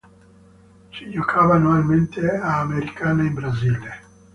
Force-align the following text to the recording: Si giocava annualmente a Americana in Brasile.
Si 0.89 1.11
giocava 1.11 1.53
annualmente 1.57 2.27
a 2.27 2.61
Americana 2.61 3.21
in 3.21 3.35
Brasile. 3.35 4.01